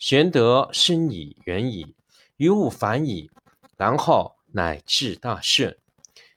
[0.00, 1.94] 玄德深矣，远矣，
[2.38, 3.30] 于物反矣，
[3.76, 5.76] 然后乃至大顺。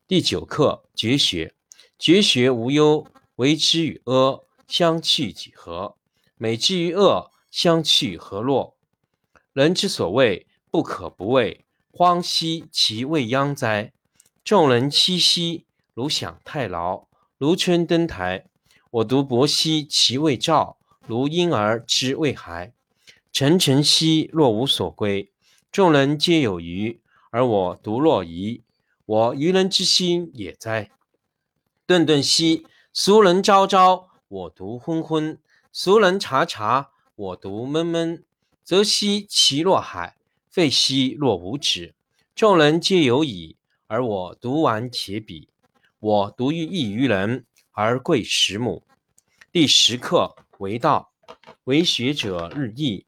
[0.05, 1.55] 第九课绝学，
[1.97, 5.95] 绝学无忧，为之与阿相去几何？
[6.35, 8.75] 美之与恶相去何若？
[9.53, 13.93] 人之所谓不可不畏，荒兮其未央哉！
[14.43, 18.45] 众人熙熙，如享太牢，如春登台。
[18.91, 20.77] 我独泊兮其未兆，
[21.07, 22.73] 如婴儿之未孩。
[23.33, 25.31] 沉沉兮若无所归，
[25.71, 28.61] 众人皆有余，而我独若遗。
[29.07, 30.91] 我愚人之心也哉！
[31.87, 35.37] 顿顿兮俗人昭昭，我独昏昏；
[35.71, 38.23] 俗人察察，我独闷闷。
[38.63, 40.15] 则兮其若海，
[40.47, 41.95] 废兮若无止。
[42.35, 45.47] 众人皆有矣，而我独顽且鄙。
[45.99, 48.83] 我独欲异于人，而贵十母。
[49.51, 51.11] 第十课为道，
[51.63, 53.07] 为学者日益。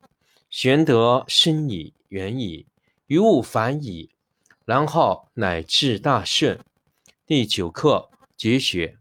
[0.51, 2.65] 玄德深矣，远矣，
[3.07, 4.09] 于物反矣，
[4.65, 6.59] 然后乃至大顺。
[7.25, 8.97] 第九课绝学。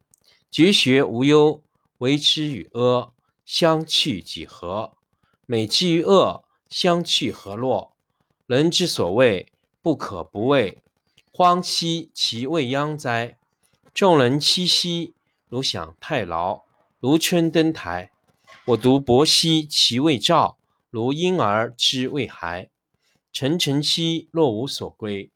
[0.49, 1.61] 绝学无忧，
[1.99, 3.13] 为之与阿
[3.45, 4.93] 相去几何？
[5.47, 7.97] 美之与恶相去何若？
[8.47, 9.49] 人之所谓
[9.83, 10.79] 不可不畏，
[11.33, 13.37] 荒兮其未央哉！
[13.93, 15.15] 众人熙熙，
[15.49, 16.63] 如享太牢，
[17.01, 18.13] 如春登台。
[18.67, 20.57] 我独泊兮其未兆。
[20.91, 22.69] 如婴儿之未孩，
[23.33, 25.31] 沉沉兮若无所归。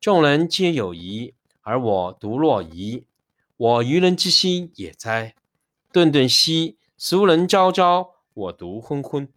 [0.00, 3.04] 众人皆有疑，而我独若遗。
[3.56, 5.36] 我愚人之心也哉！
[5.92, 9.28] 顿顿兮俗人昭昭，我独昏昏；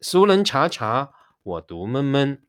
[0.00, 2.42] 俗人察察，我独闷闷。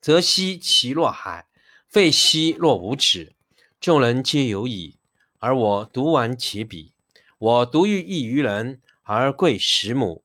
[0.00, 1.46] 则兮其若海，
[1.86, 3.34] 废兮若无止。
[3.80, 4.96] 众人皆有矣，
[5.38, 6.90] 而我独顽且鄙。
[7.38, 10.24] 我独欲异于人，而贵十母。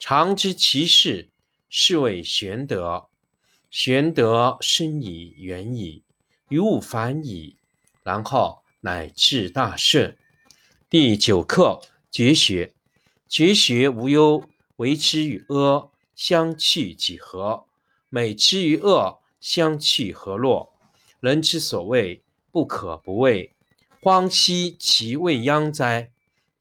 [0.00, 1.28] 常知其事，
[1.68, 3.10] 是谓玄德。
[3.70, 6.02] 玄德深矣，远矣，
[6.48, 7.54] 于物反矣，
[8.02, 10.16] 然后乃至大顺。
[10.88, 12.72] 第九课：绝学。
[13.28, 14.42] 绝学无忧，
[14.76, 17.66] 为之与阿相去几何？
[18.08, 20.72] 美之与恶，相去何若？
[21.20, 23.52] 人之所谓不可不畏，
[24.00, 26.10] 荒兮其未央哉！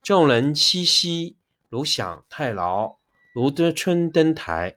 [0.03, 1.37] 众人熙熙，
[1.69, 2.98] 如享太牢，
[3.33, 4.75] 如得春登台。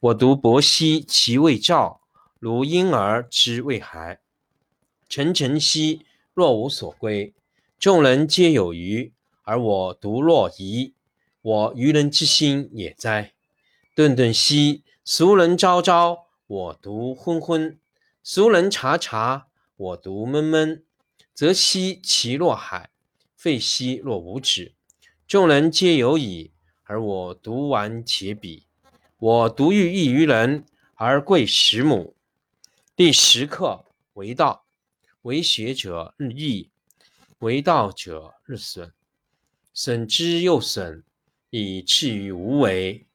[0.00, 2.00] 我独泊兮其未兆，
[2.38, 4.20] 如婴儿之未孩。
[5.08, 7.34] 沉沉兮若无所归，
[7.78, 10.94] 众人皆有余，而我独若遗。
[11.42, 13.32] 我愚人之心也哉！
[13.94, 17.78] 顿顿兮俗人昭昭，我独昏昏；
[18.22, 20.84] 俗人察察，我独闷闷。
[21.34, 22.90] 则兮其若海，
[23.34, 24.74] 废兮若无止。
[25.26, 26.52] 众人皆有矣，
[26.90, 28.64] 而我独顽且鄙。
[29.18, 30.64] 我独欲异于人，
[30.96, 32.16] 而贵十母。
[32.96, 33.84] 第十课
[34.14, 34.64] 为道，
[35.22, 36.68] 为学者日益，
[37.38, 38.92] 为道者日损，
[39.72, 41.04] 损之又损，
[41.50, 43.06] 以至于无为。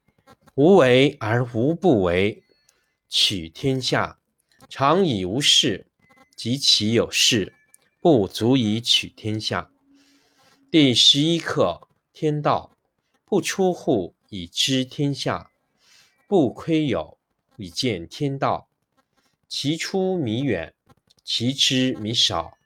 [0.54, 2.42] 无为而无不为，
[3.10, 4.18] 取天下
[4.70, 5.86] 常以无事，
[6.34, 7.52] 及其有事，
[8.00, 9.70] 不足以取天下。
[10.70, 12.75] 第十一课天道，
[13.26, 15.50] 不出户以知天下。
[16.28, 17.18] 不窥有，
[17.56, 18.68] 以见天道。
[19.48, 20.72] 其出弥远，
[21.24, 22.56] 其知弥少。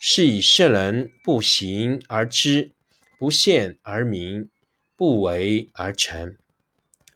[0.00, 2.72] 是以圣人不行而知，
[3.18, 4.48] 不见而明，
[4.96, 6.36] 不为而成。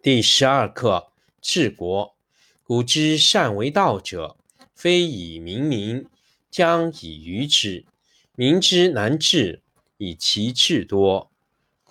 [0.03, 2.15] 第十二课治国。
[2.63, 4.37] 古之善为道者，
[4.75, 6.07] 非以明民，
[6.51, 7.87] 将以愚之。
[8.35, 9.63] 民之难治，
[9.97, 11.32] 以其智多。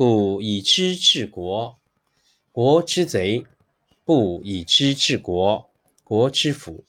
[0.03, 1.79] 故以知治国，
[2.51, 3.45] 国之贼。
[4.03, 5.69] 不以知治国，
[6.03, 6.83] 国之福。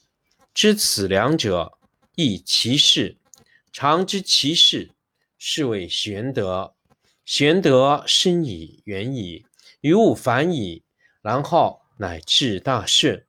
[0.54, 1.76] 知此两者，
[2.14, 3.18] 亦其事。
[3.70, 4.92] 常知其事，
[5.36, 6.74] 是谓玄德。
[7.26, 9.44] 玄德深矣，远矣，
[9.82, 10.82] 于物反矣，
[11.20, 13.26] 然后乃至大顺。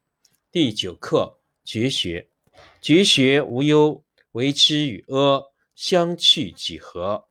[0.49, 2.29] 第九课绝学。
[2.81, 4.01] 绝学无忧，
[4.31, 7.25] 为之与阿相去几何？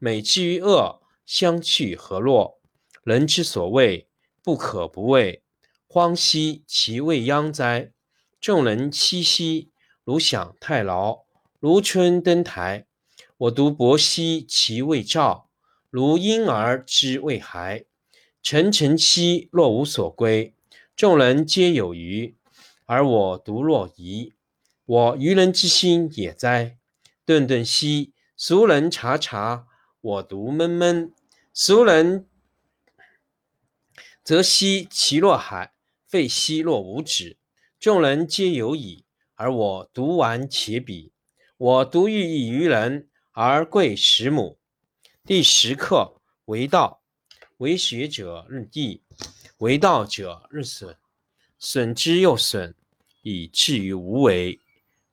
[0.00, 2.60] 美之与恶，相去何若？
[3.04, 4.08] 人之所谓
[4.42, 5.42] 不可不畏。
[5.88, 7.92] 荒兮其未央哉！
[8.40, 9.70] 众人熙熙，
[10.04, 11.24] 如享太牢，
[11.60, 12.86] 如春登台。
[13.36, 15.50] 我独泊兮其未兆，
[15.90, 17.84] 如婴儿之未孩。
[18.42, 20.54] 沉沉兮若无所归，
[20.96, 22.36] 众人皆有余，
[22.86, 24.32] 而我独若遗。
[24.84, 26.78] 我愚人之心也哉！
[27.24, 29.66] 顿顿兮俗人察察，
[30.02, 31.14] 我独闷闷。
[31.54, 32.28] 俗人
[34.22, 35.72] 则兮其若海。
[36.06, 37.38] 废兮若无止，
[37.80, 41.10] 众人皆有矣，而我独顽且鄙。
[41.56, 44.58] 我独欲以于人，而贵十母。
[45.24, 47.00] 第十课为道，
[47.56, 49.00] 为学者日益，
[49.56, 50.98] 为道者日损，
[51.58, 52.74] 损之又损，
[53.22, 54.60] 以至于无为。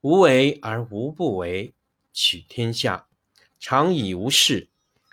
[0.02, 1.74] 无为而无不为，
[2.12, 3.08] 取天下
[3.58, 4.68] 常以无事，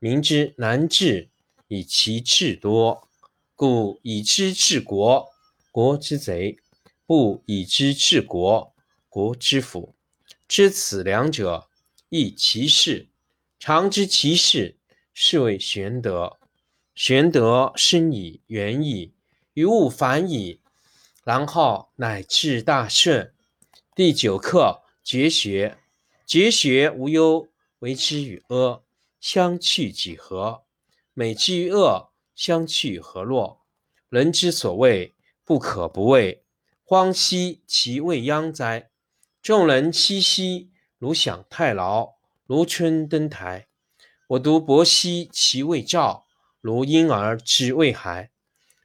[0.00, 1.28] 民之难治，
[1.68, 3.08] 以其智多。
[3.54, 5.28] 故以知治国，
[5.72, 6.56] 国之贼；
[7.04, 8.72] 不以知治国，
[9.08, 9.96] 国之福。
[10.46, 11.68] 知此两者，
[12.08, 13.08] 亦其事。
[13.58, 14.76] 常知其事，
[15.12, 16.38] 是谓玄德。
[16.94, 19.12] 玄德深矣，远矣，
[19.54, 20.60] 于物反矣，
[21.24, 23.34] 然后乃至大顺。
[23.96, 25.78] 第九课绝学。
[26.24, 28.82] 绝学无忧，为之与阿
[29.20, 30.64] 相去几何？
[31.14, 32.12] 美之与恶。
[32.34, 33.62] 相去何若？
[34.10, 36.44] 人之所谓不可不畏，
[36.84, 38.90] 荒兮其未央哉！
[39.42, 42.14] 众人熙熙，如享太牢，
[42.46, 43.66] 如春登台。
[44.28, 46.28] 我独泊兮其未兆，
[46.60, 48.30] 如婴儿之未孩。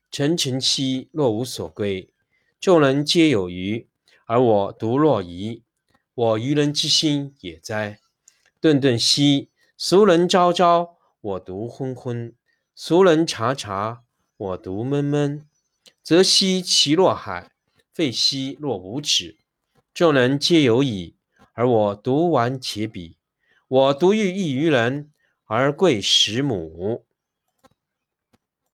[0.10, 2.12] 沉沉兮若无所归，
[2.60, 3.88] 众人皆有余，
[4.26, 5.62] 而我独若遗。
[6.16, 8.00] 我愚人之心也哉！
[8.60, 12.34] 顿顿兮俗人昭昭，我独昏昏。
[12.76, 14.04] 俗人察察，
[14.38, 15.48] 我独闷闷。
[16.04, 17.52] 则兮其若海，
[17.92, 19.38] 废兮若无止。
[19.94, 21.16] 众人皆有矣，
[21.54, 23.16] 而我独顽且鄙。
[23.68, 25.12] 我独欲异于人，
[25.46, 27.06] 而贵十母。